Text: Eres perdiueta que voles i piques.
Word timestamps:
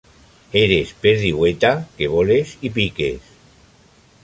Eres 0.61 0.93
perdiueta 1.07 1.71
que 1.99 2.09
voles 2.15 2.57
i 2.69 2.73
piques. 2.81 3.31